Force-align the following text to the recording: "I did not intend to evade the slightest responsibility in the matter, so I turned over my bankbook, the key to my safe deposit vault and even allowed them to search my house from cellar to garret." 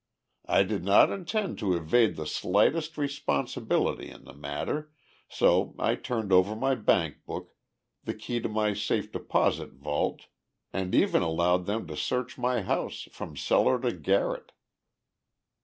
"I 0.47 0.63
did 0.63 0.83
not 0.83 1.11
intend 1.11 1.59
to 1.59 1.75
evade 1.77 2.15
the 2.15 2.25
slightest 2.25 2.97
responsibility 2.97 4.09
in 4.09 4.23
the 4.23 4.33
matter, 4.33 4.91
so 5.29 5.75
I 5.77 5.93
turned 5.93 6.33
over 6.33 6.55
my 6.55 6.73
bankbook, 6.73 7.51
the 8.05 8.15
key 8.15 8.39
to 8.39 8.49
my 8.49 8.73
safe 8.73 9.11
deposit 9.11 9.73
vault 9.73 10.25
and 10.73 10.95
even 10.95 11.21
allowed 11.21 11.67
them 11.67 11.85
to 11.85 11.95
search 11.95 12.35
my 12.35 12.63
house 12.63 13.09
from 13.11 13.37
cellar 13.37 13.79
to 13.81 13.91
garret." 13.93 14.53